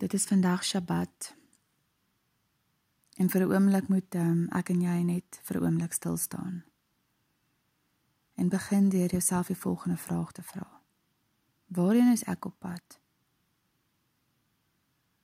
Dit 0.00 0.12
is 0.12 0.24
vandag 0.24 0.64
Sabbat. 0.64 1.36
En 3.16 3.30
vir 3.30 3.40
'n 3.40 3.52
oomblik 3.52 3.88
moet 3.88 4.14
um, 4.14 4.48
ek 4.48 4.68
en 4.68 4.80
jy 4.80 5.02
net 5.02 5.40
vir 5.42 5.56
'n 5.56 5.64
oomblik 5.64 5.92
stil 5.92 6.16
staan. 6.16 6.64
En 8.34 8.48
begin 8.48 8.88
deur 8.88 9.10
jouself 9.10 9.46
die 9.46 9.56
volgende 9.56 9.96
vraag 9.96 10.32
te 10.32 10.42
vra. 10.42 10.82
Waarheen 11.66 12.12
is 12.12 12.24
ek 12.24 12.44
op 12.44 12.58
pad? 12.58 13.00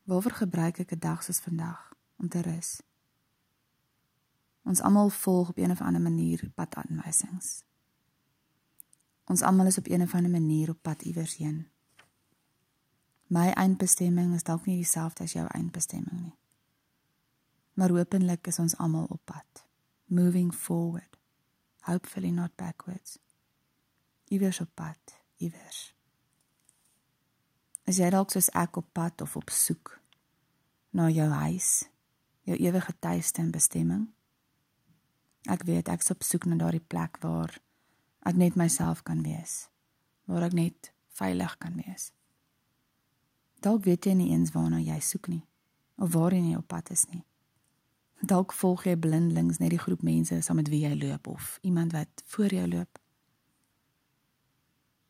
Waarvoor 0.03 0.33
gebruik 0.33 0.79
ek 0.79 0.93
'n 0.93 0.99
dag 0.99 1.23
soos 1.23 1.41
vandag 1.41 1.93
om 2.17 2.29
te 2.29 2.41
rus? 2.41 2.83
Ons 4.63 4.81
almal 4.81 5.09
volg 5.09 5.49
op 5.49 5.57
een 5.57 5.71
of 5.71 5.81
ander 5.81 6.03
manier 6.03 6.51
padaanwysings. 6.55 7.65
Ons 9.25 9.43
almal 9.43 9.67
is 9.67 9.79
op 9.79 9.87
een 9.87 10.03
of 10.03 10.15
ander 10.15 10.31
manier 10.31 10.71
op 10.71 10.83
pad 10.83 11.03
iewers 11.03 11.37
heen. 11.37 11.76
My 13.27 13.51
eindbestemming 13.59 14.35
is 14.35 14.47
dalk 14.47 14.69
nie 14.69 14.77
dieselfde 14.79 15.25
as 15.27 15.35
jou 15.35 15.47
eindbestemming 15.51 16.21
nie. 16.29 16.37
Maar 17.75 17.91
hopelik 17.91 18.47
is 18.47 18.59
ons 18.63 18.77
almal 18.79 19.09
op 19.11 19.21
pad, 19.25 19.67
moving 20.07 20.55
forward, 20.55 21.19
hopefully 21.91 22.31
not 22.31 22.55
backwards. 22.57 23.19
Iewers 24.31 24.61
op 24.61 24.71
pad, 24.75 25.19
iewers. 25.37 25.91
As 27.87 27.99
jy 27.99 28.09
dalk 28.15 28.31
soos 28.31 28.49
ek 28.55 28.79
op 28.79 28.89
pad 28.95 29.23
of 29.23 29.37
op 29.37 29.51
soek 29.51 29.97
na 30.95 31.11
jou 31.11 31.29
huis, 31.29 31.85
jou 32.47 32.57
ewige 32.57 32.95
tuiste 33.03 33.43
en 33.43 33.51
bestemming. 33.51 34.09
Ek 35.51 35.67
weet 35.67 35.91
ek's 35.91 36.11
op 36.15 36.23
soek 36.27 36.47
na 36.47 36.59
daardie 36.63 36.83
plek 36.83 37.19
waar 37.23 37.59
ek 38.27 38.39
net 38.39 38.59
myself 38.59 39.03
kan 39.07 39.23
wees, 39.27 39.67
waar 40.31 40.47
ek 40.47 40.55
net 40.59 40.93
veilig 41.19 41.59
kan 41.59 41.75
wees. 41.79 42.13
Dalk 43.67 43.85
weet 43.85 44.07
jy 44.07 44.13
nie 44.15 44.31
eens 44.31 44.53
waarna 44.55 44.79
jy 44.79 45.01
soek 45.03 45.27
nie 45.33 45.43
of 45.99 46.13
waarheen 46.13 46.51
jy 46.51 46.59
op 46.59 46.69
pad 46.71 46.91
is 46.95 47.07
nie. 47.11 47.25
Dalk 48.23 48.53
volg 48.55 48.85
jy 48.87 48.95
blindelings 49.01 49.59
net 49.59 49.73
die 49.75 49.81
groep 49.81 50.05
mense 50.07 50.39
saam 50.45 50.61
met 50.61 50.71
wie 50.71 50.85
jy 50.85 50.93
loop 50.95 51.27
of 51.27 51.57
iemand 51.67 51.97
wat 51.97 52.23
voor 52.31 52.55
jou 52.55 52.67
loop. 52.69 53.01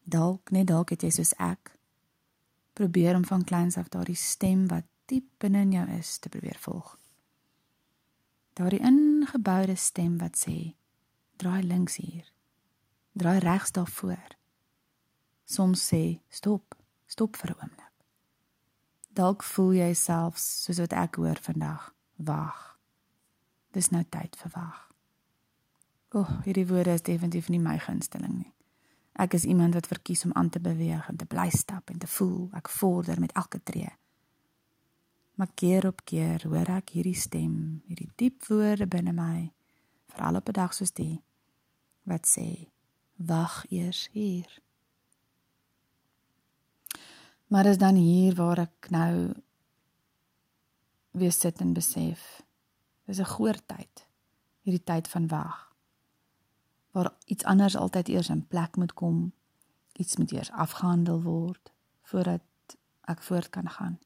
Dalk 0.09 0.51
net 0.55 0.71
dalk 0.71 0.95
het 0.95 1.05
jy 1.05 1.11
soos 1.19 1.35
ek 1.43 1.75
probeer 2.77 3.17
om 3.19 3.25
van 3.29 3.45
kleins 3.45 3.77
af 3.77 3.91
daardie 3.93 4.17
stem 4.17 4.67
wat 4.73 4.89
diep 5.11 5.27
binne 5.43 5.65
in 5.67 5.75
jou 5.77 5.87
is 5.99 6.17
te 6.19 6.33
probeer 6.33 6.59
volg. 6.61 6.95
Daardie 8.57 8.81
ingeboude 8.81 9.77
stem 9.77 10.17
wat 10.19 10.39
sê: 10.41 10.77
"Draai 11.37 11.63
links 11.63 11.97
hier. 11.97 12.33
Draai 13.13 13.39
regs 13.39 13.73
daarvoor." 13.73 14.37
Soms 15.45 15.93
sê: 15.93 16.21
"Stop. 16.29 16.77
Stop 17.07 17.37
vir 17.37 17.51
'n 17.51 17.61
oomblik." 17.63 17.86
Dalk 19.17 19.43
voel 19.49 19.79
jy 19.79 19.93
selfs 19.97 20.45
soos 20.67 20.81
wat 20.83 20.93
ek 20.93 21.17
hoor 21.17 21.39
vandag. 21.41 21.89
Wag. 22.29 22.59
Dis 23.73 23.89
nou 23.89 24.03
tyd 24.13 24.37
vir 24.37 24.53
wag. 24.53 24.83
O, 26.13 26.21
oh, 26.21 26.33
hierdie 26.45 26.67
woorde 26.69 26.93
is 26.97 27.05
definitief 27.05 27.49
nie 27.53 27.61
my 27.61 27.79
gunsteling 27.81 28.35
nie. 28.43 28.53
Ek 29.17 29.33
is 29.39 29.47
iemand 29.49 29.77
wat 29.77 29.89
verkies 29.89 30.25
om 30.29 30.35
aan 30.37 30.51
te 30.53 30.61
beweeg 30.61 31.09
en 31.09 31.17
te 31.17 31.29
bly 31.29 31.49
stap 31.53 31.89
en 31.93 32.01
te 32.01 32.09
voel 32.19 32.51
ek 32.57 32.69
vorder 32.69 33.21
met 33.21 33.33
elke 33.33 33.63
tree. 33.65 33.89
Maar 35.41 35.53
keer 35.55 35.89
op 35.89 36.05
keer 36.05 36.45
hoor 36.49 36.69
ek 36.77 36.93
hierdie 36.97 37.17
stem, 37.17 37.57
hierdie 37.89 38.11
diep 38.21 38.45
woorde 38.49 38.89
binne 38.89 39.17
my, 39.17 39.49
veral 40.13 40.41
op 40.41 40.49
'n 40.49 40.57
dag 40.61 40.77
soos 40.77 40.93
die 40.93 41.23
wat 42.05 42.29
sê: 42.29 42.69
"Wag 43.17 43.65
eers 43.73 44.09
hier." 44.13 44.61
Maar 47.47 47.63
dis 47.63 47.79
dan 47.79 47.95
hier 47.95 48.35
waar 48.35 48.59
ek 48.59 48.91
nou 48.91 49.33
weer 51.11 51.33
sit 51.33 51.61
en 51.61 51.73
besef. 51.73 52.43
Dis 53.05 53.19
'n 53.19 53.33
groot 53.35 53.63
tyd. 53.67 54.07
Hierdie 54.61 54.85
tyd 54.85 55.09
van 55.09 55.29
wag. 55.29 55.75
Waar 56.91 57.15
iets 57.25 57.45
anders 57.45 57.77
altyd 57.77 58.09
eers 58.09 58.29
in 58.29 58.47
plek 58.47 58.77
moet 58.77 58.93
kom. 58.93 59.33
Iets 59.93 60.17
moet 60.17 60.33
eers 60.33 60.51
afgehandel 60.51 61.23
word 61.23 61.73
voordat 62.03 62.43
ek 63.01 63.23
voort 63.23 63.51
kan 63.51 63.69
gaan. 63.69 63.99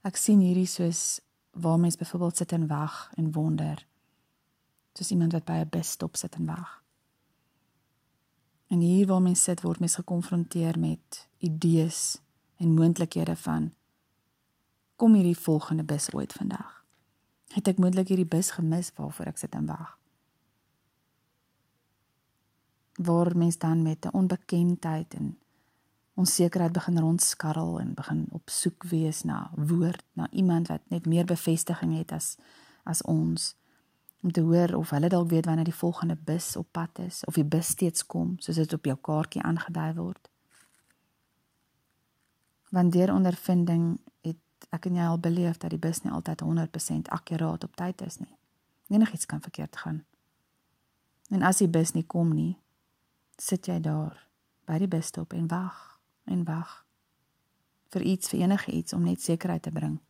Ek 0.00 0.16
sien 0.16 0.40
hierdie 0.40 0.66
soos 0.66 1.20
waar 1.50 1.78
mense 1.78 1.98
byvoorbeeld 1.98 2.36
sit 2.36 2.52
en 2.52 2.66
wag 2.66 3.10
en 3.14 3.32
wonder. 3.32 3.86
Soos 4.92 5.10
iemand 5.10 5.32
wat 5.32 5.44
by 5.44 5.52
'n 5.52 5.68
busstop 5.68 6.16
sit 6.16 6.34
en 6.34 6.46
wag. 6.46 6.83
En 8.74 8.80
hier 8.80 9.06
waar 9.06 9.22
mens 9.22 9.42
sit 9.42 9.60
word 9.62 9.78
mens 9.78 9.94
gekonfronteer 9.94 10.78
met 10.78 11.28
idees 11.38 12.18
en 12.56 12.74
moontlikhede 12.74 13.36
van 13.36 13.72
kom 14.96 15.14
hierdie 15.14 15.38
volgende 15.38 15.84
bus 15.84 16.08
ooit 16.12 16.32
vandag. 16.32 16.82
Het 17.54 17.68
ek 17.70 17.78
moontlik 17.78 18.10
hierdie 18.10 18.26
bus 18.26 18.50
gemis 18.56 18.90
waarvoor 18.96 19.30
ek 19.30 19.38
sit 19.38 19.54
en 19.54 19.68
wag? 19.70 19.92
Waar 22.98 23.30
mens 23.38 23.58
dan 23.62 23.86
met 23.86 24.06
'n 24.06 24.16
onbekendheid 24.18 25.14
en 25.14 25.38
onsekerheid 26.14 26.72
begin 26.72 26.98
rondskarrel 26.98 27.80
en 27.80 27.94
begin 27.94 28.26
op 28.30 28.50
soek 28.50 28.82
wees 28.90 29.22
na 29.22 29.50
woord, 29.54 30.02
na 30.12 30.30
iemand 30.30 30.68
wat 30.68 30.82
net 30.88 31.06
meer 31.06 31.24
bevestiging 31.24 31.96
het 31.98 32.12
as 32.12 32.36
as 32.82 33.02
ons 33.02 33.54
om 34.24 34.32
te 34.32 34.40
hoor 34.40 34.74
of 34.74 34.90
hulle 34.90 35.08
dalk 35.12 35.28
weet 35.28 35.44
wanneer 35.44 35.68
die 35.68 35.74
volgende 35.74 36.16
bus 36.16 36.56
op 36.56 36.68
pad 36.72 36.98
is 36.98 37.24
of 37.24 37.36
die 37.36 37.44
bus 37.44 37.68
steeds 37.76 38.06
kom 38.06 38.36
soos 38.40 38.56
dit 38.56 38.72
op 38.72 38.84
jou 38.88 38.96
kaartjie 38.96 39.42
aangedui 39.42 39.90
word. 39.98 40.30
Want 42.72 42.92
deur 42.92 43.12
ondervinding 43.12 43.98
het 44.24 44.68
ek 44.72 44.88
en 44.88 44.96
jy 44.96 45.10
al 45.10 45.20
beleef 45.20 45.60
dat 45.60 45.76
die 45.76 45.78
bus 45.78 46.00
nie 46.02 46.12
altyd 46.12 46.40
100% 46.40 47.12
akkuraat 47.12 47.68
op 47.68 47.76
tyd 47.76 48.00
is 48.06 48.16
nie. 48.22 48.32
Enigiets 48.88 49.28
kan 49.28 49.44
verkeerd 49.44 49.76
gaan. 49.76 50.00
En 51.28 51.44
as 51.44 51.60
die 51.60 51.68
bus 51.68 51.92
nie 51.92 52.06
kom 52.06 52.32
nie, 52.32 52.56
sit 53.36 53.68
jy 53.68 53.76
daar 53.84 54.16
by 54.64 54.80
die 54.80 54.88
busstop 54.88 55.36
en 55.36 55.52
wag 55.52 56.00
en 56.24 56.48
wag 56.48 56.80
vir 57.92 58.08
iets 58.08 58.32
vir 58.32 58.40
enige 58.40 58.72
iets 58.72 58.96
om 58.96 59.04
net 59.04 59.20
sekerheid 59.20 59.62
te 59.62 59.70
bring. 59.70 60.00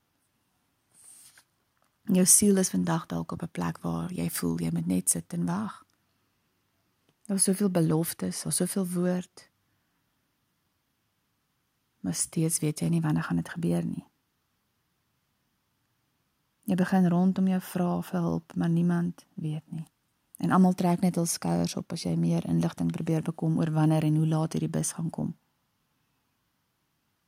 Jou 2.04 2.26
siel 2.26 2.56
is 2.60 2.69
vandag 2.70 3.06
dalk 3.06 3.32
op 3.32 3.42
'n 3.42 3.50
plek 3.50 3.78
waar 3.78 4.12
jy 4.12 4.31
voel 4.31 4.60
jy 4.60 4.70
moet 4.72 4.87
net 4.87 5.10
sit 5.10 5.32
en 5.32 5.47
wag. 5.47 5.84
Daar's 7.26 7.42
soveel 7.42 7.70
beloftes, 7.70 8.42
daar's 8.42 8.56
soveel 8.56 8.87
woord. 8.87 9.50
Maar 12.00 12.14
steeds 12.14 12.59
weet 12.59 12.81
jy 12.81 12.88
nie 12.88 13.00
wanneer 13.00 13.22
gaan 13.22 13.37
dit 13.37 13.48
gebeur 13.48 13.84
nie. 13.84 14.04
Jy 16.64 16.75
begin 16.75 17.09
rondom 17.09 17.48
jou 17.48 17.60
vra 17.60 18.03
vir 18.03 18.20
hulp, 18.20 18.54
maar 18.54 18.69
niemand 18.69 19.25
weet 19.34 19.72
nie. 19.72 19.87
En 20.37 20.50
almal 20.50 20.75
trek 20.75 21.00
net 21.00 21.14
hul 21.14 21.26
skouers 21.26 21.76
op 21.76 21.93
as 21.93 22.03
jy 22.03 22.16
meer 22.16 22.47
inligting 22.47 22.93
probeer 22.93 23.22
bekom 23.22 23.59
oor 23.59 23.70
wanneer 23.70 24.04
en 24.04 24.16
hoe 24.16 24.26
laat 24.26 24.53
hierdie 24.53 24.70
bus 24.70 24.93
gaan 24.93 25.10
kom. 25.10 25.37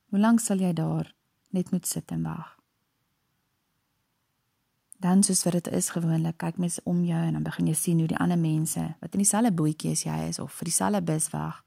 Hoe 0.09 0.19
lank 0.19 0.39
sal 0.39 0.57
jy 0.57 0.73
daar 0.73 1.15
net 1.49 1.71
moet 1.71 1.87
sit 1.87 2.11
en 2.11 2.23
wag? 2.23 2.56
Dan 4.97 5.23
soos 5.23 5.43
wat 5.43 5.53
dit 5.53 5.67
is 5.67 5.89
gewoonlik, 5.89 6.37
kyk 6.37 6.57
mens 6.57 6.79
om 6.83 7.03
jou 7.05 7.19
en 7.21 7.33
dan 7.37 7.43
begin 7.43 7.67
jy 7.67 7.73
sien 7.77 7.99
hoe 8.01 8.09
die 8.09 8.17
ander 8.17 8.39
mense 8.39 8.81
wat 8.99 9.13
in 9.13 9.21
dieselfde 9.21 9.53
bootjie 9.53 9.91
as 9.93 10.03
jy 10.03 10.17
is 10.27 10.39
of 10.39 10.53
vir 10.57 10.69
dieselfde 10.71 11.01
bus 11.05 11.29
wag, 11.33 11.63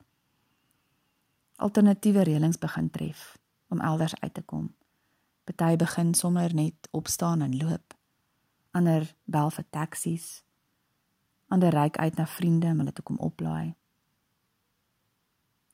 alternatiewe 1.57 2.25
reëlings 2.27 2.59
begin 2.59 2.91
tref 2.91 3.39
om 3.69 3.81
elders 3.81 4.17
uit 4.21 4.35
te 4.35 4.43
kom. 4.43 4.71
Party 5.45 5.77
begin 5.77 6.15
sommer 6.15 6.55
net 6.55 6.89
opstaan 6.91 7.43
en 7.43 7.57
loop. 7.57 7.95
Ander 8.71 9.07
bel 9.25 9.51
vir 9.51 9.67
taksies. 9.71 10.43
Ander 11.49 11.75
ry 11.75 11.89
uit 11.91 12.17
na 12.17 12.27
vriende 12.27 12.71
om 12.71 12.83
hulle 12.83 12.93
te 12.93 13.03
kom 13.03 13.19
oplaai. 13.19 13.75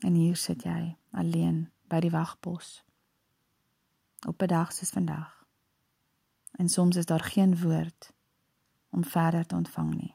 En 0.05 0.15
hier 0.15 0.37
sit 0.37 0.65
jy 0.65 0.97
alleen 1.13 1.67
by 1.89 2.01
die 2.01 2.13
wagpos. 2.13 2.83
Op 4.27 4.43
'n 4.43 4.47
dag 4.47 4.73
soos 4.73 4.91
vandag 4.91 5.36
en 6.57 6.69
soms 6.69 6.97
is 6.97 7.07
daar 7.07 7.25
geen 7.25 7.61
woord 7.61 8.13
om 8.91 9.05
verder 9.05 9.47
te 9.47 9.55
ontvang 9.55 9.95
nie. 9.95 10.15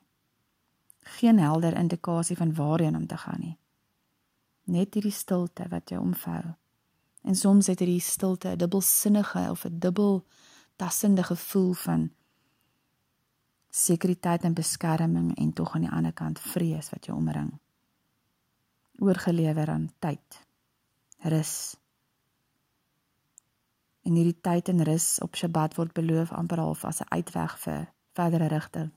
Geen 1.00 1.40
helder 1.40 1.78
indikasie 1.78 2.38
van 2.38 2.54
waarheen 2.54 2.96
om 2.96 3.08
te 3.08 3.18
gaan 3.18 3.40
nie. 3.40 3.58
Net 4.64 4.94
hierdie 4.94 5.12
stilte 5.12 5.68
wat 5.70 5.90
jou 5.90 6.02
omvou. 6.02 6.44
En 7.22 7.36
soms 7.36 7.68
het 7.68 7.80
hierdie 7.80 8.02
stilte 8.02 8.48
'n 8.48 8.58
dubbelsinnige 8.58 9.48
of 9.50 9.66
'n 9.66 9.80
dubbel 9.80 10.26
tassende 10.76 11.24
gevoel 11.24 11.74
van 11.74 12.12
sekuriteit 13.70 14.44
en 14.44 14.54
beskerming 14.54 15.38
en 15.38 15.54
tog 15.54 15.76
aan 15.76 15.82
die 15.82 15.92
ander 15.92 16.14
kant 16.14 16.40
vrees 16.40 16.90
wat 16.90 17.06
jou 17.06 17.18
omring. 17.18 17.60
Oorgelewer 18.98 19.70
aan 19.70 19.92
tyd. 20.00 20.46
Rus 21.18 21.76
en 24.12 24.20
hierdie 24.20 24.42
tyd 24.44 24.70
en 24.70 24.84
rus 24.84 25.20
op 25.24 25.38
Sabbat 25.40 25.78
word 25.80 25.94
beloof 25.96 26.34
amper 26.36 26.60
half 26.60 26.84
as 26.86 27.00
'n 27.02 27.12
uitweg 27.16 27.58
vir 27.64 27.88
verdere 28.14 28.48
rigting. 28.48 28.92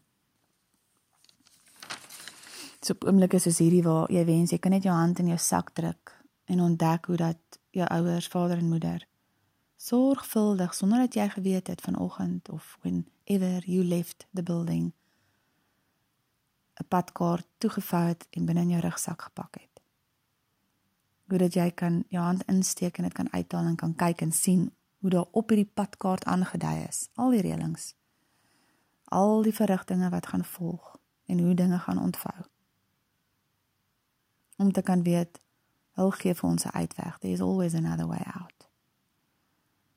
So 2.80 2.92
op 2.92 3.04
oomblikke 3.04 3.38
soos 3.38 3.58
hierdie 3.58 3.82
waar 3.82 4.10
jy 4.10 4.24
wens 4.24 4.50
jy 4.50 4.58
kan 4.58 4.72
net 4.72 4.82
jou 4.82 4.94
hand 4.94 5.18
in 5.18 5.26
jou 5.26 5.38
sak 5.38 5.70
druk 5.74 6.12
en 6.44 6.60
ontdek 6.60 7.06
hoe 7.06 7.16
dat 7.16 7.40
jou 7.70 7.86
ouers, 7.88 8.28
vader 8.28 8.58
en 8.58 8.68
moeder 8.68 9.06
sorgvuldig 9.76 10.74
sonder 10.74 10.98
dat 10.98 11.14
jy 11.14 11.28
geweet 11.28 11.66
het 11.66 11.80
vanoggend 11.80 12.48
of 12.48 12.78
whenever 12.80 13.62
you 13.66 13.84
left 13.84 14.26
the 14.34 14.42
building 14.42 14.92
'n 16.80 16.88
padkaart 16.88 17.46
toegevou 17.58 18.06
het 18.06 18.26
en 18.30 18.44
binne 18.44 18.60
in 18.60 18.68
jou 18.68 18.80
rugsak 18.80 19.22
gepak 19.22 19.54
het. 19.54 19.82
Hoe 21.28 21.38
dat 21.38 21.54
jy 21.54 21.70
kan 21.70 22.04
jou 22.08 22.24
hand 22.24 22.44
insteek 22.44 22.98
en 22.98 23.04
dit 23.04 23.12
kan 23.12 23.32
uithaal 23.32 23.64
en 23.64 23.76
kan 23.76 23.94
kyk 23.94 24.20
en 24.20 24.32
sien 24.32 24.72
hoe 25.04 25.12
daar 25.12 25.26
op 25.30 25.48
hierdie 25.48 25.70
padkaart 25.74 26.24
aangedui 26.24 26.86
is, 26.88 27.08
al 27.14 27.34
die 27.34 27.42
reëlings. 27.44 27.90
Al 29.04 29.42
die 29.44 29.52
verrigtinge 29.52 30.08
wat 30.08 30.30
gaan 30.32 30.44
volg 30.44 30.94
en 31.28 31.42
hoe 31.44 31.54
dinge 31.54 31.78
gaan 31.78 32.00
ontvou. 32.00 32.46
Om 34.56 34.72
te 34.72 34.82
kan 34.82 35.02
weet, 35.02 35.42
hul 36.00 36.10
gee 36.10 36.34
vir 36.34 36.48
ons 36.50 36.64
'n 36.64 36.72
uitweg. 36.72 37.18
There 37.18 37.32
is 37.32 37.40
always 37.40 37.74
another 37.74 38.06
way 38.06 38.24
out. 38.24 38.68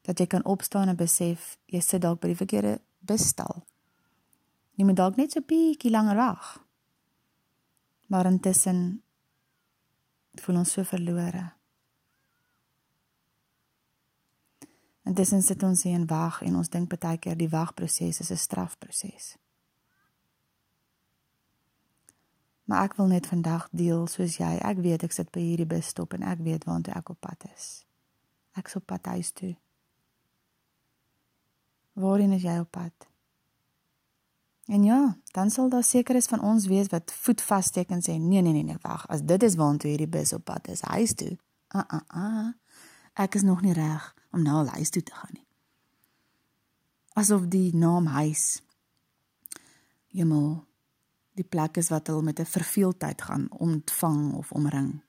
Dat 0.01 0.19
jy 0.19 0.27
kan 0.27 0.45
opstaan 0.45 0.88
en 0.88 0.95
besef 0.95 1.57
jy 1.65 1.80
sit 1.80 2.01
dalk 2.01 2.19
by 2.19 2.27
die 2.27 2.42
verkeerde 2.44 2.81
busstal. 3.00 3.65
Jy 4.71 4.86
moet 4.86 4.95
dalk 4.95 5.15
net 5.15 5.31
so 5.31 5.42
bietjie 5.42 5.92
langer 5.92 6.15
wag. 6.15 6.65
Maar 8.07 8.25
intussen 8.25 9.03
voel 10.33 10.56
ons 10.56 10.71
so 10.71 10.83
verlore. 10.83 11.56
Intussen 15.07 15.42
sit 15.42 15.63
ons 15.63 15.83
hier 15.83 15.95
en 15.95 16.07
wag 16.07 16.42
en 16.44 16.56
ons 16.59 16.69
dink 16.69 16.92
baie 16.92 17.18
keer 17.18 17.38
die 17.39 17.50
wagproses 17.50 18.19
is 18.19 18.31
'n 18.31 18.36
strafproses. 18.36 19.38
Maar 22.63 22.83
ek 22.83 22.94
wil 22.94 23.07
net 23.07 23.27
vandag 23.27 23.68
deel 23.71 24.07
soos 24.07 24.38
jy. 24.38 24.57
Ek 24.59 24.77
weet 24.77 25.04
ek 25.04 25.12
sit 25.12 25.31
by 25.31 25.39
hierdie 25.39 25.65
busstop 25.65 26.13
en 26.13 26.24
ek 26.24 26.39
weet 26.39 26.63
waantoe 26.63 26.94
ek 26.94 27.09
op 27.09 27.19
pad 27.19 27.45
is. 27.56 27.86
Ek 28.51 28.68
sop 28.68 28.86
pad 28.86 29.06
huis 29.06 29.31
toe. 29.31 29.56
Waarheen 31.94 32.31
is 32.31 32.42
jy 32.42 32.60
op 32.60 32.71
pad? 32.71 33.07
En 34.65 34.83
ja, 34.83 35.18
dan 35.31 35.50
sal 35.50 35.69
daar 35.69 35.83
seker 35.83 36.15
is 36.15 36.27
van 36.27 36.42
ons 36.42 36.65
wees 36.65 36.88
wat 36.88 37.12
voet 37.12 37.42
vassteek 37.42 37.89
en 37.89 38.01
sê 38.01 38.19
nee 38.19 38.42
nee 38.42 38.53
nee 38.53 38.63
nee 38.63 38.77
wag, 38.81 39.07
as 39.07 39.21
dit 39.21 39.44
is 39.44 39.56
waartoe 39.56 39.89
hierdie 39.89 40.07
bus 40.07 40.33
op 40.33 40.44
pad 40.44 40.68
is, 40.68 40.81
huis 40.81 41.13
toe. 41.13 41.38
Ah 41.68 41.80
uh, 41.80 41.86
ah 41.92 42.01
uh, 42.18 42.48
ah. 42.48 42.53
Ek 43.13 43.36
is 43.36 43.42
nog 43.42 43.62
nie 43.62 43.74
reg 43.74 44.17
om 44.31 44.41
na 44.41 44.51
nou 44.51 44.68
huis 44.68 44.89
toe 44.89 45.03
te 45.03 45.15
gaan 45.15 45.33
nie. 45.33 45.45
Asof 47.13 47.47
die 47.47 47.75
naam 47.75 48.06
huis 48.06 48.62
Jemmel 50.18 50.65
die 51.38 51.45
plek 51.45 51.77
is 51.77 51.91
wat 51.94 52.07
hulle 52.09 52.24
met 52.25 52.39
'n 52.39 52.45
verveeldheid 52.45 53.21
gaan 53.21 53.51
ontvang 53.51 54.33
of 54.33 54.51
omring. 54.51 55.03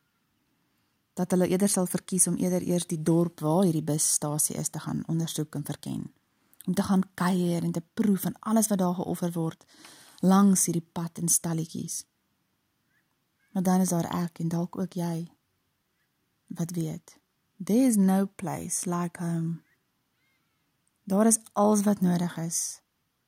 Dat 1.14 1.30
hulle 1.30 1.48
eerder 1.48 1.68
sal 1.68 1.86
verkies 1.86 2.26
om 2.26 2.36
eerder 2.36 2.62
eers 2.62 2.86
die 2.86 3.02
dorp 3.02 3.40
waar 3.40 3.62
hierdie 3.62 3.82
busstasie 3.82 4.56
is 4.56 4.68
te 4.68 4.80
gaan 4.80 5.02
ondersoek 5.06 5.54
en 5.54 5.64
verken 5.64 6.12
om 6.66 6.74
te 6.74 6.82
gaan 6.82 7.14
kuier 7.14 7.62
en 7.62 7.72
te 7.72 7.82
proe 7.94 8.16
van 8.16 8.36
alles 8.38 8.68
wat 8.68 8.78
daar 8.78 8.94
geoffer 8.94 9.32
word 9.32 9.64
langs 10.20 10.64
hierdie 10.64 10.88
pad 10.92 11.18
en 11.18 11.28
stalletjies. 11.28 12.04
Maar 13.52 13.62
dan 13.62 13.80
is 13.80 13.88
daar 13.88 14.24
ek 14.24 14.38
en 14.38 14.48
dalk 14.48 14.78
ook 14.78 14.92
jy 14.92 15.30
wat 16.46 16.70
weet. 16.70 17.18
There 17.64 17.87
is 17.87 17.96
no 17.96 18.26
place 18.26 18.87
like 18.87 19.19
home. 19.19 19.62
Daar 21.05 21.26
is 21.26 21.38
alles 21.52 21.82
wat 21.82 22.00
nodig 22.00 22.37
is. 22.37 22.81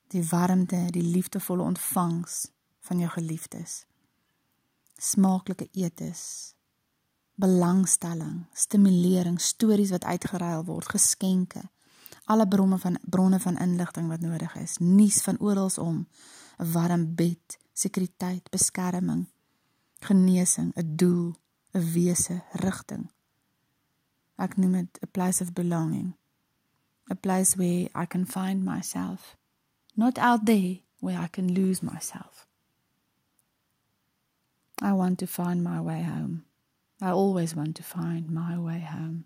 Die 0.08 0.24
warmte, 0.24 0.86
die 0.90 1.02
liefdevolle 1.02 1.62
ontvangs 1.62 2.46
van 2.80 2.98
jou 2.98 3.10
geliefdes. 3.10 3.86
Smaaklike 4.96 5.68
etes, 5.72 6.54
belangstelling, 7.34 8.46
stimulering, 8.52 9.40
stories 9.40 9.90
wat 9.90 10.04
uitgeruil 10.04 10.64
word, 10.64 10.88
geskenke 10.88 11.70
alle 12.30 12.48
bronne 12.48 12.78
van 12.78 12.98
bronne 13.02 13.40
van 13.40 13.58
inligting 13.58 14.08
wat 14.08 14.20
nodig 14.20 14.54
is, 14.56 14.76
nuus 14.78 15.22
van 15.26 15.38
oral 15.38 15.70
om, 15.78 16.06
'n 16.58 16.72
warm 16.72 17.14
bed, 17.14 17.58
sekuriteit, 17.72 18.50
beskerming, 18.50 19.26
genesing, 19.98 20.70
'n 20.74 20.96
doel, 20.96 21.34
'n 21.72 21.92
wese, 21.92 22.42
rigting. 22.52 23.10
Ek 24.40 24.56
noem 24.56 24.72
dit 24.72 24.98
'n 25.02 25.12
place 25.12 25.44
of 25.44 25.52
belonging. 25.52 26.14
A 27.10 27.14
place 27.14 27.56
where 27.56 27.88
I 27.94 28.06
can 28.06 28.24
find 28.24 28.64
myself, 28.64 29.36
not 29.94 30.18
out 30.18 30.46
there 30.46 30.80
where 31.00 31.18
I 31.18 31.28
can 31.28 31.52
lose 31.52 31.82
myself. 31.82 32.46
I 34.80 34.92
want 34.92 35.18
to 35.18 35.26
find 35.26 35.62
my 35.62 35.80
way 35.80 36.02
home. 36.02 36.44
I 37.00 37.10
always 37.10 37.54
want 37.54 37.76
to 37.76 37.82
find 37.82 38.30
my 38.30 38.58
way 38.58 38.80
home. 38.80 39.24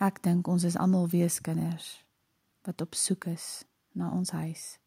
Ek 0.00 0.22
dink 0.22 0.48
ons 0.48 0.64
is 0.64 0.76
almal 0.76 1.08
weeskinders 1.08 2.04
wat 2.64 2.80
op 2.80 2.94
soek 2.94 3.26
is 3.26 3.64
na 3.92 4.10
ons 4.10 4.30
huis. 4.30 4.78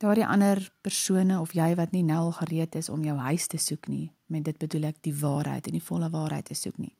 Daardie 0.00 0.24
ander 0.24 0.62
persone 0.80 1.40
of 1.40 1.52
jy 1.52 1.74
wat 1.76 1.92
nie 1.92 2.02
nou 2.08 2.18
al 2.30 2.32
gereed 2.38 2.74
is 2.78 2.88
om 2.88 3.02
jou 3.04 3.18
huis 3.20 3.46
te 3.52 3.58
soek 3.60 3.88
nie, 3.92 4.06
met 4.32 4.46
dit 4.48 4.56
bedoel 4.56 4.86
ek 4.94 5.02
die 5.04 5.12
waarheid 5.12 5.66
en 5.68 5.76
die 5.76 5.84
volle 5.84 6.08
waarheid 6.10 6.46
te 6.48 6.56
soek 6.56 6.78
nie. 6.80 6.94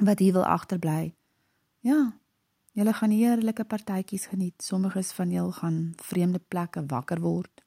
Wat 0.00 0.22
hier 0.24 0.32
wil 0.32 0.46
agterbly. 0.48 1.12
Ja, 1.84 2.14
julle 2.72 2.94
gaan 2.96 3.12
heerlike 3.12 3.66
partytjies 3.68 4.30
geniet. 4.32 4.64
Sommiges 4.64 5.12
van 5.12 5.30
julle 5.30 5.52
gaan 5.52 5.92
vreemde 6.00 6.40
plekke 6.40 6.86
wakker 6.88 7.20
word. 7.20 7.60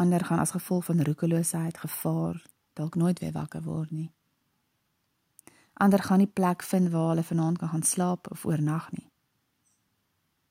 Ander 0.00 0.24
gaan 0.24 0.40
as 0.40 0.56
gevolg 0.56 0.88
van 0.88 1.04
roekeloosheid 1.04 1.78
gevaar 1.84 2.40
dalk 2.80 2.96
nooit 2.96 3.20
weer 3.20 3.36
wakker 3.36 3.62
word 3.62 3.90
nie. 3.92 4.08
Ander 5.74 6.00
gaan 6.00 6.24
nie 6.24 6.32
plek 6.32 6.64
vind 6.64 6.88
waar 6.96 7.12
hulle 7.12 7.28
vanaand 7.28 7.58
kan 7.58 7.68
gaan 7.68 7.84
slaap 7.84 8.30
of 8.30 8.44
oornag 8.48 8.88
nie. 8.96 9.09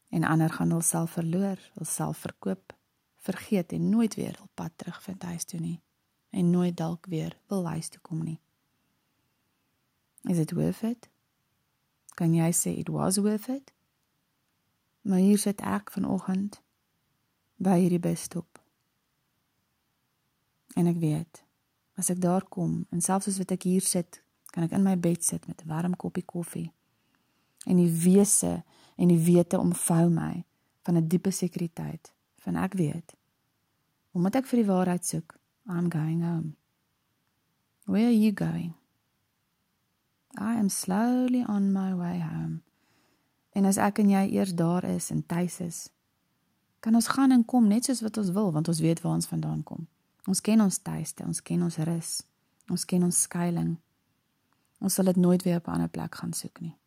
En 0.10 0.24
ander 0.24 0.50
gaan 0.50 0.72
hulself 0.72 1.12
verloor, 1.12 1.72
hulself 1.74 2.18
verkoop, 2.18 2.74
vergeet 3.16 3.72
en 3.72 3.90
nooit 3.90 4.16
weer 4.16 4.40
op 4.42 4.50
pad 4.54 4.72
terugvind 4.76 5.24
huis 5.24 5.44
toe 5.44 5.60
nie 5.60 5.82
en 6.30 6.50
nooit 6.50 6.78
dalk 6.78 7.06
weer 7.06 7.40
wil 7.48 7.68
huis 7.68 7.90
toe 7.90 8.02
kom 8.02 8.24
nie. 8.24 8.40
Is 10.22 10.38
it 10.38 10.52
worth 10.52 10.84
it? 10.84 11.10
Kan 12.14 12.34
jy 12.34 12.52
sê 12.54 12.76
it 12.78 12.88
was 12.88 13.18
worth 13.18 13.48
it? 13.48 13.74
Maar 15.02 15.18
hier 15.18 15.38
sit 15.38 15.62
ek 15.62 15.92
vanoggend 15.92 16.62
by 17.58 17.80
hierdie 17.80 18.02
busstop. 18.04 18.60
En 20.78 20.88
ek 20.88 21.00
weet, 21.02 21.44
as 21.98 22.12
ek 22.14 22.22
daar 22.22 22.46
kom 22.46 22.86
en 22.94 23.02
selfs 23.02 23.32
as 23.32 23.40
wat 23.42 23.56
ek 23.58 23.66
hier 23.66 23.86
sit, 23.86 24.22
kan 24.54 24.68
ek 24.68 24.76
in 24.78 24.86
my 24.86 24.98
bed 25.00 25.26
sit 25.26 25.48
met 25.48 25.64
'n 25.64 25.70
warm 25.70 25.96
koppie 25.96 26.26
koffie 26.26 26.70
en 27.66 27.76
die 27.76 27.92
wese 28.04 28.64
en 28.96 29.08
die 29.08 29.24
wete 29.24 29.60
omvou 29.60 30.10
my 30.10 30.46
van 30.84 30.96
'n 30.96 31.08
diepe 31.08 31.32
sekuriteit 31.32 32.14
van 32.36 32.56
ek 32.56 32.74
weet 32.74 33.16
omdat 34.12 34.36
ek 34.36 34.48
vir 34.48 34.60
die 34.64 34.72
waarheid 34.72 35.06
soek 35.06 35.38
i'm 35.70 35.92
going 35.92 36.24
home. 36.24 36.56
Where 37.86 38.06
are 38.06 38.20
you 38.20 38.32
going? 38.34 38.74
I 40.38 40.58
am 40.58 40.70
slowly 40.70 41.44
on 41.48 41.72
my 41.74 41.94
way 41.94 42.20
home. 42.20 42.62
En 43.52 43.66
as 43.66 43.78
ek 43.78 44.00
en 44.00 44.10
jy 44.10 44.26
eers 44.34 44.56
daar 44.56 44.84
is 44.84 45.10
en 45.10 45.26
tuis 45.26 45.60
is 45.60 45.90
kan 46.80 46.96
ons 46.96 47.08
gaan 47.08 47.32
en 47.32 47.46
kom 47.46 47.68
net 47.68 47.86
soos 47.86 48.00
wat 48.02 48.18
ons 48.18 48.30
wil 48.32 48.52
want 48.56 48.68
ons 48.68 48.80
weet 48.80 49.02
waar 49.02 49.14
ons 49.14 49.28
vandaan 49.28 49.64
kom. 49.64 49.88
Ons 50.28 50.42
ken 50.42 50.62
ons 50.62 50.78
tuiste 50.78 51.24
ons 51.24 51.42
ken 51.42 51.64
ons 51.64 51.78
rus 51.78 52.22
ons 52.70 52.86
ken 52.86 53.04
ons 53.04 53.22
skuilings. 53.22 53.80
Ons 54.80 54.94
sal 54.94 55.10
dit 55.12 55.18
nooit 55.20 55.44
weer 55.44 55.58
op 55.58 55.68
'n 55.68 55.72
ander 55.72 55.90
plek 55.90 56.16
gaan 56.16 56.34
soek 56.34 56.62
nie. 56.62 56.79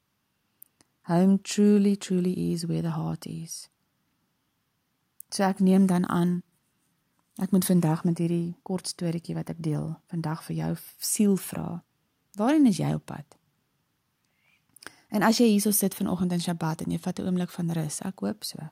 Home 1.02 1.38
truly 1.42 1.96
truly 1.96 2.52
is 2.52 2.66
where 2.66 2.82
the 2.82 2.90
heart 2.90 3.26
is. 3.26 3.68
So 5.30 5.42
ek 5.42 5.60
neem 5.60 5.86
dan 5.86 6.06
aan 6.08 6.42
ek 7.40 7.50
moet 7.50 7.64
vandag 7.64 8.04
met 8.04 8.20
hierdie 8.20 8.54
kort 8.62 8.86
storieetjie 8.92 9.34
wat 9.34 9.50
ek 9.50 9.62
deel, 9.64 9.96
vandag 10.12 10.44
vir 10.46 10.56
jou 10.56 10.70
siel 11.00 11.36
vra. 11.40 11.82
Waarheen 12.38 12.68
is 12.68 12.78
jy 12.78 12.92
op 12.94 13.06
pad? 13.08 13.38
En 15.08 15.24
as 15.24 15.40
jy 15.40 15.48
hierso 15.48 15.72
sit 15.72 15.96
vanoggend 15.96 16.32
in 16.36 16.44
Sabbat 16.44 16.84
en 16.84 16.92
jy 16.92 17.00
vat 17.00 17.18
'n 17.18 17.26
oomblik 17.26 17.50
van 17.50 17.70
rus, 17.70 18.00
ek 18.00 18.20
hoop 18.20 18.44
so. 18.44 18.70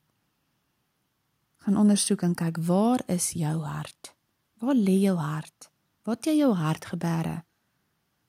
Gaan 1.65 1.77
ondersoek 1.77 2.23
en 2.23 2.35
kyk 2.35 2.57
waar 2.59 3.01
is 3.09 3.33
jou 3.33 3.65
hart? 3.65 4.15
Waar 4.61 4.75
lê 4.75 5.01
jou 5.01 5.17
hart? 5.17 5.71
Wat 6.05 6.25
jy 6.25 6.37
jou 6.37 6.55
hart 6.55 6.85
gebeere? 6.85 7.45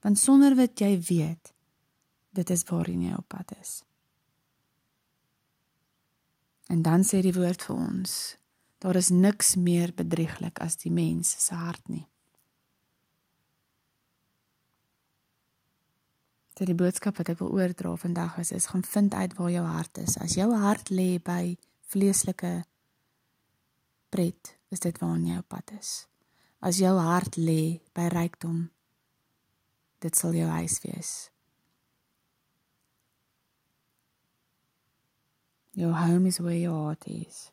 want 0.02 0.20
sonder 0.20 0.56
wat 0.58 0.82
jy 0.82 0.96
weet 1.10 1.54
dit 2.38 2.54
is 2.54 2.64
waarheen 2.70 3.06
jy 3.06 3.16
op 3.18 3.28
pad 3.32 3.54
is 3.60 3.82
en 6.68 6.82
dan 6.82 7.04
sê 7.08 7.22
die 7.22 7.36
woord 7.36 7.64
vir 7.64 7.76
ons 7.76 8.38
daar 8.82 8.98
is 8.98 9.12
niks 9.14 9.56
meer 9.56 9.94
bedrieglik 9.94 10.58
as 10.60 10.80
die 10.82 10.92
mens 10.92 11.30
se 11.46 11.54
hart 11.54 11.84
nie. 11.90 12.08
Dit 16.58 16.66
die 16.70 16.78
boodskap 16.78 17.20
wat 17.22 17.30
ek 17.30 17.40
wil 17.44 17.54
oordra 17.58 17.94
vandag 17.98 18.40
is 18.42 18.52
is 18.58 18.72
gaan 18.74 18.84
vind 18.86 19.14
uit 19.14 19.38
waar 19.38 19.52
jou 19.54 19.66
hart 19.66 20.02
is. 20.02 20.18
As 20.18 20.34
jou 20.38 20.50
hart 20.58 20.90
lê 20.90 21.22
by 21.22 21.58
vleeslike 21.94 22.54
pret 24.10 24.56
is 24.74 24.82
dit 24.82 24.98
waarheen 25.02 25.30
jy 25.30 25.38
op 25.44 25.50
pad 25.54 25.74
is. 25.78 26.08
As 26.62 26.82
jou 26.82 26.94
hart 26.98 27.38
lê 27.38 27.82
by 27.94 28.10
rykdom 28.10 28.70
dit 30.02 30.18
sal 30.18 30.34
jou 30.34 30.50
huis 30.50 30.80
wees. 30.82 31.12
Your 35.74 35.94
home 35.94 36.28
is 36.28 36.40
where 36.40 36.60
your 36.60 36.76
heart 36.76 37.08
is. 37.08 37.50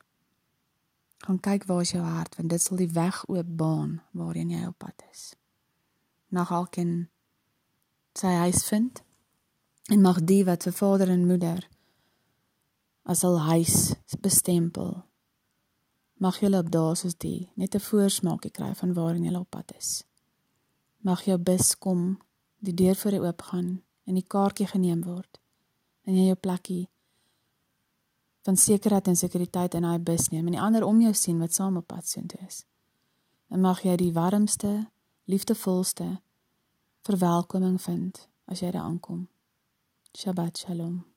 Gaan 1.18 1.40
kyk 1.40 1.64
waar 1.64 1.80
is 1.80 1.92
jou 1.94 2.02
hart 2.02 2.34
want 2.36 2.50
dit 2.50 2.62
sal 2.62 2.80
die 2.80 2.90
weg 2.90 3.20
oop 3.30 3.50
baan 3.60 4.00
waarheen 4.10 4.50
jy 4.50 4.64
op 4.66 4.78
pad 4.78 5.04
is. 5.12 5.34
Mag 6.34 6.50
alkeen 6.52 7.08
sy 8.18 8.32
huis 8.42 8.64
vind 8.66 9.02
en 9.94 10.02
mag 10.02 10.18
die 10.26 10.42
wat 10.44 10.66
vir 10.66 10.74
vader 10.80 11.14
en 11.14 11.26
moeder 11.30 11.62
as 13.08 13.22
al 13.24 13.38
huis 13.46 13.94
bestempel. 14.20 15.04
Mag 16.18 16.42
julle 16.42 16.58
op 16.58 16.74
daas 16.74 17.06
soos 17.06 17.14
die 17.14 17.50
net 17.54 17.74
'n 17.74 17.86
voorsmaakie 17.86 18.50
kry 18.50 18.74
van 18.74 18.94
waarheen 18.98 19.30
julle 19.30 19.46
op 19.46 19.50
pad 19.50 19.72
is. 19.78 20.04
Mag 21.06 21.22
jou 21.22 21.38
bus 21.38 21.78
kom, 21.78 22.18
die 22.58 22.74
deur 22.74 22.96
voor 22.96 23.12
jou 23.12 23.26
oopgaan 23.26 23.82
en 24.04 24.14
die 24.14 24.26
kaartjie 24.26 24.66
geneem 24.66 25.02
word 25.02 25.40
en 26.04 26.14
jy 26.14 26.26
jou 26.26 26.36
plekkie 26.36 26.88
van 28.46 28.56
sekerheid 28.56 29.06
en 29.06 29.16
sekuriteit 29.16 29.74
in 29.74 29.82
daai 29.82 29.98
bus 29.98 30.28
neem 30.28 30.46
en 30.46 30.56
die 30.56 30.62
ander 30.62 30.84
om 30.84 31.00
jou 31.00 31.14
sien 31.14 31.38
wat 31.38 31.54
saam 31.54 31.76
op 31.76 31.86
pad 31.86 32.06
soontoe 32.08 32.40
is. 32.46 32.64
En 33.48 33.60
mag 33.60 33.82
jy 33.82 33.96
die 33.96 34.12
warmste, 34.12 34.90
liefdevolste 35.24 36.20
verwelkoming 37.08 37.80
vind 37.82 38.28
as 38.46 38.60
jy 38.60 38.70
daar 38.70 38.88
aankom. 38.88 39.28
Shabbat 40.16 40.58
Shalom. 40.58 41.07